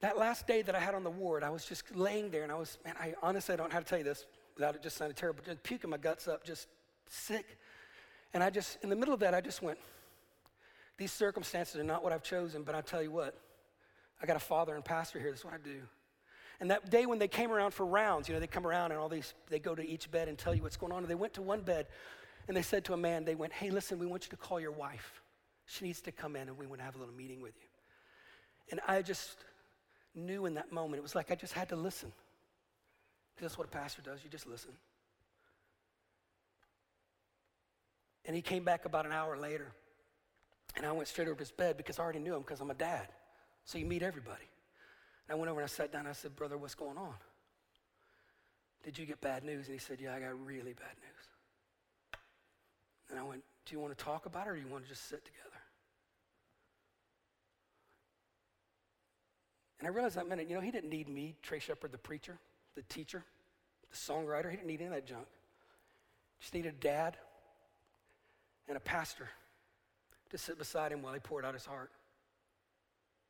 [0.00, 2.52] that last day that I had on the ward, I was just laying there and
[2.52, 4.82] I was, man, I honestly I don't know how to tell you this without it
[4.82, 6.68] just sounding terrible, just puking my guts up, just
[7.08, 7.56] sick.
[8.34, 9.78] And I just, in the middle of that, I just went,
[10.98, 13.38] these circumstances are not what I've chosen, but I tell you what,
[14.20, 15.80] I got a father and pastor here, that's what I do.
[16.60, 19.00] And that day when they came around for rounds, you know, they come around and
[19.00, 21.00] all these, they go to each bed and tell you what's going on.
[21.00, 21.86] And they went to one bed
[22.48, 24.58] and they said to a man, they went, hey, listen, we want you to call
[24.58, 25.22] your wife.
[25.66, 27.68] She needs to come in and we want to have a little meeting with you.
[28.70, 29.36] And I just
[30.14, 32.12] knew in that moment, it was like I just had to listen.
[33.34, 34.72] Because that's what a pastor does, you just listen.
[38.24, 39.72] And he came back about an hour later.
[40.76, 42.74] And I went straight over his bed because I already knew him because I'm a
[42.74, 43.08] dad.
[43.64, 44.44] So you meet everybody.
[45.28, 47.14] And I went over and I sat down and I said, Brother, what's going on?
[48.84, 49.66] Did you get bad news?
[49.66, 52.20] And he said, Yeah, I got really bad news.
[53.10, 54.88] And I went, Do you want to talk about it or do you want to
[54.88, 55.42] just sit together?
[59.78, 62.38] And I realized that minute, you know, he didn't need me, Tre Sheppard, the preacher,
[62.76, 63.24] the teacher,
[63.90, 64.50] the songwriter.
[64.50, 65.26] He didn't need any of that junk.
[66.40, 67.16] Just needed a dad
[68.68, 69.28] and a pastor
[70.30, 71.90] to sit beside him while he poured out his heart.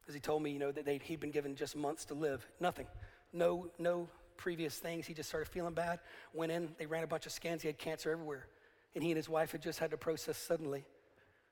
[0.06, 2.46] Because he told me, you know, that he'd been given just months to live.
[2.60, 2.86] Nothing.
[3.32, 5.04] No, no previous things.
[5.04, 5.98] He just started feeling bad.
[6.32, 7.62] Went in, they ran a bunch of scans.
[7.62, 8.46] He had cancer everywhere.
[8.94, 10.84] And he and his wife had just had to process suddenly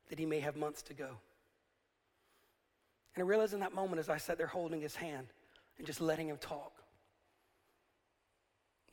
[0.08, 1.08] that he may have months to go.
[3.14, 5.26] And I realized in that moment as I sat there holding his hand
[5.78, 6.72] and just letting him talk,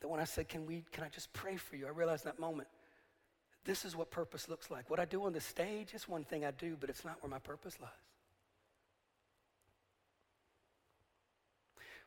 [0.00, 1.86] that when I said, Can we can I just pray for you?
[1.86, 2.68] I realized in that moment,
[3.64, 4.90] this is what purpose looks like.
[4.90, 7.30] What I do on the stage is one thing I do, but it's not where
[7.30, 7.90] my purpose lies.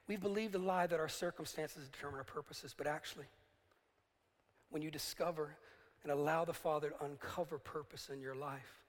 [0.08, 3.26] We've believed the lie that our circumstances determine our purposes, but actually,
[4.70, 5.56] when you discover
[6.04, 8.84] and allow the Father to uncover purpose in your life,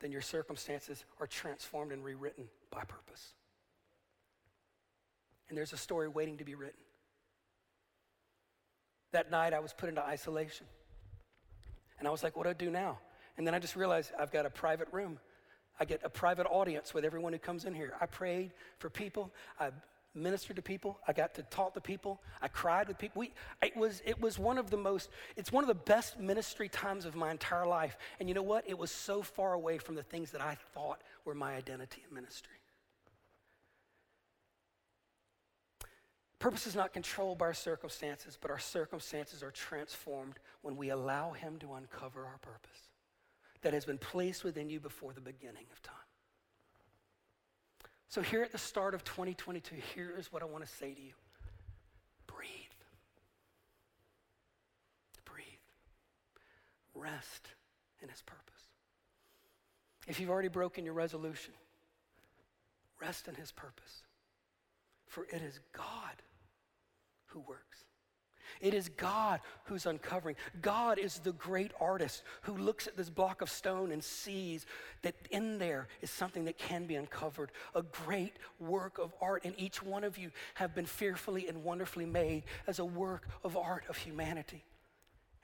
[0.00, 3.32] then your circumstances are transformed and rewritten by purpose.
[5.48, 6.80] And there's a story waiting to be written.
[9.12, 10.66] That night, I was put into isolation.
[11.98, 12.98] And I was like, what do I do now?
[13.38, 15.18] And then I just realized I've got a private room.
[15.78, 17.94] I get a private audience with everyone who comes in here.
[18.00, 19.32] I prayed for people.
[19.60, 19.70] I
[20.16, 20.98] ministered to people.
[21.06, 22.20] I got to talk to people.
[22.40, 23.20] I cried with people.
[23.20, 26.68] We, it, was, it was one of the most, it's one of the best ministry
[26.68, 27.96] times of my entire life.
[28.18, 28.64] And you know what?
[28.66, 32.14] It was so far away from the things that I thought were my identity in
[32.14, 32.56] ministry.
[36.38, 41.32] Purpose is not controlled by our circumstances, but our circumstances are transformed when we allow
[41.32, 42.88] Him to uncover our purpose
[43.62, 46.05] that has been placed within you before the beginning of time.
[48.08, 51.00] So, here at the start of 2022, here is what I want to say to
[51.00, 51.12] you
[52.26, 52.48] breathe.
[55.24, 55.44] Breathe.
[56.94, 57.48] Rest
[58.00, 58.42] in His purpose.
[60.06, 61.52] If you've already broken your resolution,
[63.00, 64.02] rest in His purpose.
[65.06, 66.22] For it is God
[67.26, 67.84] who works.
[68.60, 70.36] It is God who's uncovering.
[70.62, 74.66] God is the great artist who looks at this block of stone and sees
[75.02, 77.52] that in there is something that can be uncovered.
[77.74, 79.44] A great work of art.
[79.44, 83.56] And each one of you have been fearfully and wonderfully made as a work of
[83.56, 84.64] art of humanity.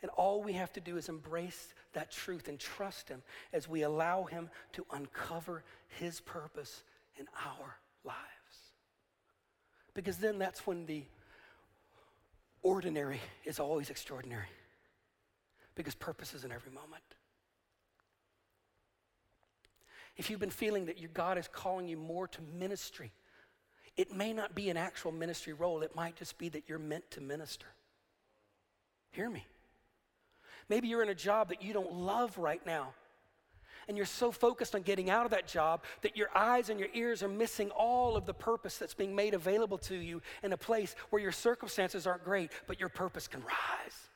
[0.02, 3.82] And all we have to do is embrace that truth and trust Him as we
[3.82, 5.62] allow Him to uncover
[6.00, 6.82] His purpose
[7.18, 8.18] in our lives.
[9.94, 11.04] Because then that's when the
[12.62, 14.48] ordinary is always extraordinary
[15.75, 17.03] because purpose is in every moment.
[20.16, 23.12] If you've been feeling that your God is calling you more to ministry,
[23.96, 27.11] it may not be an actual ministry role, it might just be that you're meant
[27.12, 27.66] to minister.
[29.11, 29.46] Hear me.
[30.68, 32.94] Maybe you're in a job that you don't love right now,
[33.88, 36.88] and you're so focused on getting out of that job that your eyes and your
[36.95, 40.57] ears are missing all of the purpose that's being made available to you in a
[40.57, 44.09] place where your circumstances aren't great, but your purpose can rise.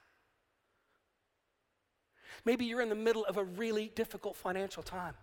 [2.44, 5.14] Maybe you're in the middle of a really difficult financial time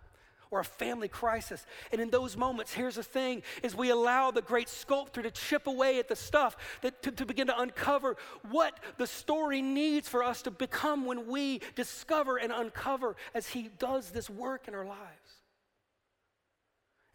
[0.54, 1.66] or a family crisis.
[1.92, 5.66] And in those moments, here's the thing is we allow the great sculptor to chip
[5.66, 8.18] away at the stuff that to, to begin to uncover
[8.52, 13.72] what the story needs for us to become when we discover and uncover as he
[13.80, 15.00] does this work in our lives.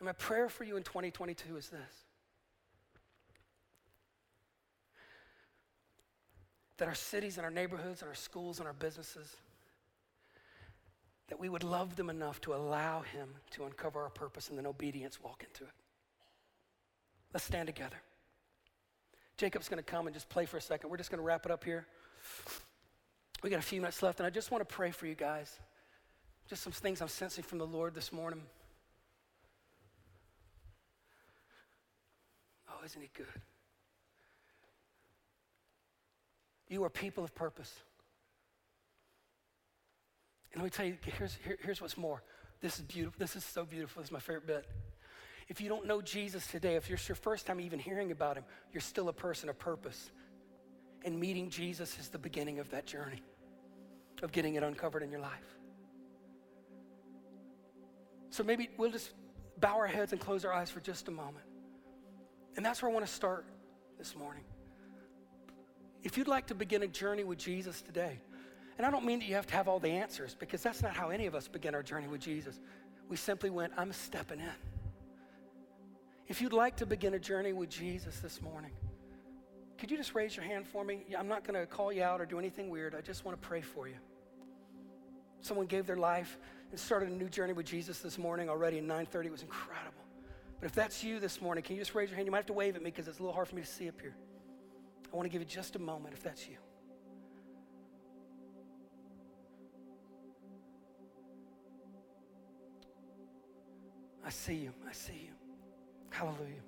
[0.01, 1.81] And my prayer for you in 2022 is this.
[6.79, 9.37] That our cities and our neighborhoods and our schools and our businesses
[11.29, 14.67] that we would love them enough to allow Him to uncover our purpose and then
[14.67, 15.71] obedience walk into it.
[17.33, 17.97] Let's stand together.
[19.37, 20.91] Jacob's going to come and just play for a second.
[20.91, 21.87] We're just going to wrap it up here.
[23.43, 25.59] We got a few minutes left, and I just want to pray for you guys.
[26.49, 28.43] Just some things I'm sensing from the Lord this morning.
[32.69, 33.27] Oh, isn't He good?
[36.69, 37.73] You are people of purpose.
[40.59, 42.21] Let me tell you, here's, here, here's what's more.
[42.61, 43.16] This is beautiful.
[43.16, 44.03] This is so beautiful.
[44.03, 44.66] This is my favorite bit.
[45.47, 48.44] If you don't know Jesus today, if it's your first time even hearing about him,
[48.73, 50.11] you're still a person of purpose.
[51.05, 53.23] And meeting Jesus is the beginning of that journey,
[54.25, 55.31] of getting it uncovered in your life.
[58.31, 59.12] So maybe we'll just
[59.61, 61.47] bow our heads and close our eyes for just a moment.
[62.57, 63.47] And that's where I want to start
[63.97, 64.42] this morning.
[66.03, 68.18] If you'd like to begin a journey with Jesus today,
[68.79, 70.95] and I don't mean that you have to have all the answers because that's not
[70.95, 72.61] how any of us begin our journey with Jesus.
[73.09, 74.49] We simply went, I'm stepping in.
[76.29, 78.71] If you'd like to begin a journey with Jesus this morning,
[79.79, 81.05] could you just raise your hand for me?
[81.19, 82.95] I'm not going to call you out or do anything weird.
[82.95, 83.97] I just want to pray for you.
[85.41, 86.38] Someone gave their life
[86.71, 89.27] and started a new journey with Jesus this morning already at 9:30.
[89.27, 90.05] It was incredible.
[90.61, 92.27] But if that's you this morning, can you just raise your hand?
[92.27, 93.69] You might have to wave at me because it's a little hard for me to
[93.69, 94.17] see up here.
[95.12, 96.57] I want to give you just a moment if that's you.
[104.24, 104.72] I see you.
[104.88, 105.33] I see you.
[106.11, 106.62] Hallelujah.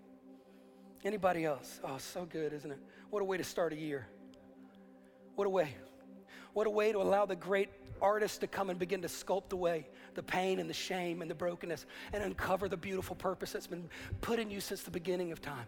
[1.04, 1.80] Anybody else?
[1.84, 2.78] Oh, so good, isn't it?
[3.10, 4.06] What a way to start a year.
[5.34, 5.74] What a way.
[6.52, 7.70] What a way to allow the great
[8.02, 11.34] artist to come and begin to sculpt away the pain and the shame and the
[11.34, 13.88] brokenness and uncover the beautiful purpose that's been
[14.20, 15.66] put in you since the beginning of time.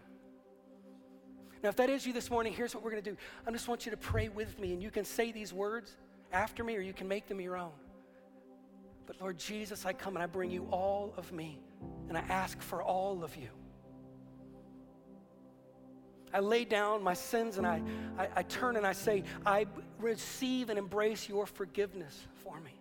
[1.63, 3.17] Now, if that is you this morning, here's what we're going to do.
[3.47, 5.95] I just want you to pray with me, and you can say these words
[6.33, 7.71] after me, or you can make them your own.
[9.05, 11.61] But Lord Jesus, I come and I bring you all of me,
[12.07, 13.49] and I ask for all of you.
[16.33, 17.81] I lay down my sins and I,
[18.17, 19.67] I, I, turn and I say, I
[19.99, 22.71] receive and embrace your forgiveness for me.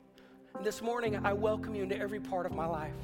[0.56, 2.96] And this morning, I welcome you into every part of my life.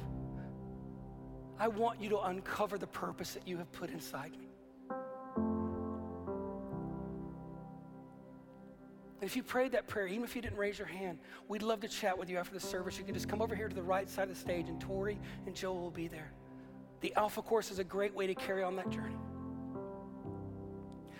[1.59, 4.48] I want you to uncover the purpose that you have put inside me.
[9.29, 11.87] If you prayed that prayer, even if you didn't raise your hand, we'd love to
[11.87, 12.97] chat with you after the service.
[12.97, 15.19] You can just come over here to the right side of the stage, and Tori
[15.45, 16.31] and Joel will be there.
[17.01, 19.19] The Alpha course is a great way to carry on that journey.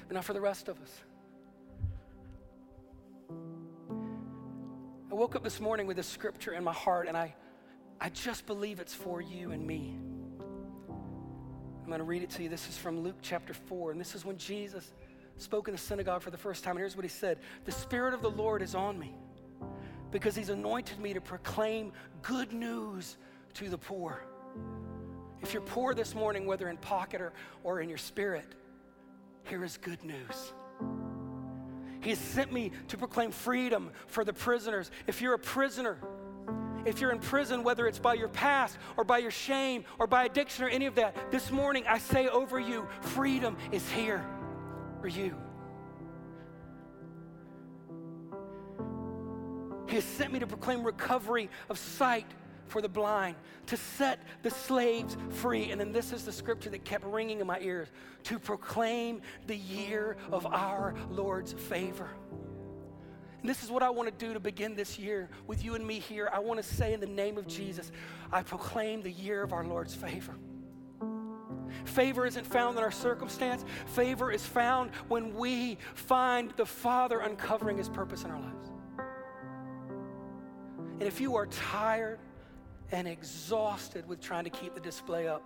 [0.08, 0.92] but not for the rest of us.
[5.12, 7.36] I woke up this morning with a scripture in my heart, and I,
[8.02, 9.96] I just believe it's for you and me.
[10.90, 12.50] I'm going to read it to you.
[12.50, 14.94] This is from Luke chapter 4, and this is when Jesus
[15.42, 16.72] spoke in the synagogue for the first time.
[16.72, 19.16] And here's what he said The Spirit of the Lord is on me
[20.12, 23.18] because he's anointed me to proclaim good news
[23.56, 24.24] to the poor.
[25.42, 27.34] If you're poor this morning, whether in pocket or,
[27.64, 28.56] or in your spirit,
[29.44, 30.54] here is good news.
[32.02, 34.92] He has sent me to proclaim freedom for the prisoners.
[35.08, 35.98] If you're a prisoner,
[36.86, 40.26] if you're in prison, whether it's by your past or by your shame or by
[40.26, 44.26] addiction or any of that, this morning I say over you freedom is here
[45.00, 45.36] for you.
[49.88, 52.28] He has sent me to proclaim recovery of sight
[52.68, 53.36] for the blind,
[53.66, 55.72] to set the slaves free.
[55.72, 57.88] And then this is the scripture that kept ringing in my ears
[58.26, 62.10] to proclaim the year of our Lord's favor.
[63.42, 65.86] And this is what I want to do to begin this year with you and
[65.86, 66.30] me here.
[66.32, 67.92] I want to say in the name of Jesus,
[68.32, 70.36] I proclaim the year of our Lord's favor.
[71.86, 73.66] Favor isn't found in our circumstance.
[73.88, 78.72] Favor is found when we find the Father uncovering His purpose in our lives.
[81.00, 82.20] And if you are tired
[82.92, 85.44] and exhausted with trying to keep the display up,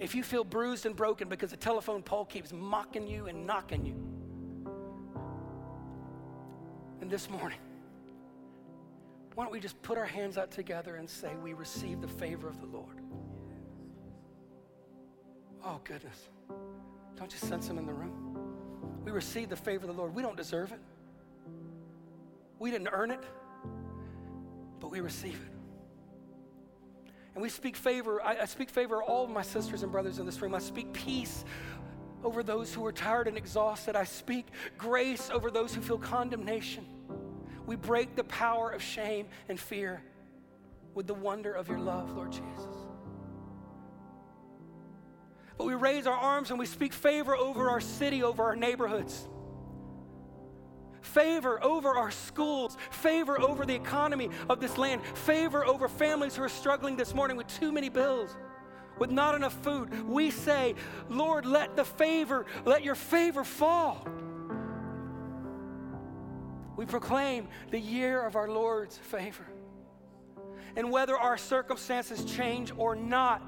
[0.00, 3.86] if you feel bruised and broken because the telephone pole keeps mocking you and knocking
[3.86, 3.94] you,
[7.00, 7.58] and this morning,
[9.34, 12.48] why don't we just put our hands out together and say, We receive the favor
[12.48, 13.01] of the Lord?
[15.64, 16.28] Oh, goodness.
[17.16, 18.36] Don't you sense Him in the room?
[19.04, 20.14] We receive the favor of the Lord.
[20.14, 20.80] We don't deserve it,
[22.58, 23.22] we didn't earn it,
[24.80, 25.52] but we receive it.
[27.34, 28.22] And we speak favor.
[28.22, 30.54] I, I speak favor all of my sisters and brothers in this room.
[30.54, 31.44] I speak peace
[32.22, 33.96] over those who are tired and exhausted.
[33.96, 34.46] I speak
[34.76, 36.86] grace over those who feel condemnation.
[37.66, 40.02] We break the power of shame and fear
[40.94, 42.81] with the wonder of your love, Lord Jesus.
[45.58, 49.28] But we raise our arms and we speak favor over our city, over our neighborhoods.
[51.02, 56.42] Favor over our schools, favor over the economy of this land, favor over families who
[56.42, 58.34] are struggling this morning with too many bills
[58.98, 60.74] with not enough food, we say,
[61.08, 64.06] Lord, let the favor, let your favor fall.
[66.76, 69.46] We proclaim the year of our Lord's favor.
[70.76, 73.42] And whether our circumstances change or not,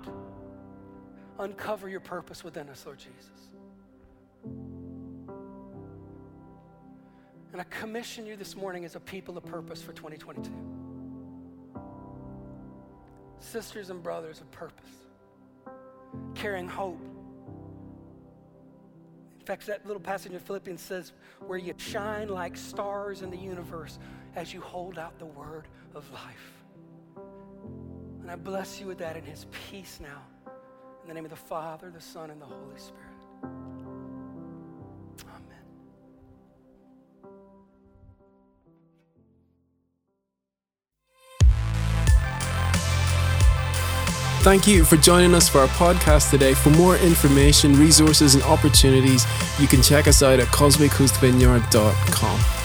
[1.39, 3.31] uncover your purpose within us, Lord Jesus.
[7.53, 10.51] And I commission you this morning as a people of purpose for 2022.
[13.39, 14.91] Sisters and brothers of purpose
[16.35, 17.01] carrying hope.
[19.39, 21.13] In fact, that little passage in Philippians says,
[21.47, 23.99] where you shine like stars in the universe
[24.37, 26.63] as you hold out the word of life.
[28.23, 30.23] And I bless you with that in his peace now.
[31.05, 33.03] In the name of the Father, the Son, and the Holy Spirit.
[35.27, 35.61] Amen.
[44.41, 46.55] Thank you for joining us for our podcast today.
[46.55, 49.27] For more information, resources, and opportunities,
[49.61, 52.64] you can check us out at causewaycoastvineyard.com.